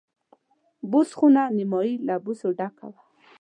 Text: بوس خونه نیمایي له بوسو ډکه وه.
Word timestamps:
بوس 0.89 1.09
خونه 1.17 1.43
نیمایي 1.57 1.93
له 2.07 2.15
بوسو 2.23 2.47
ډکه 2.59 2.85
وه. 2.91 2.99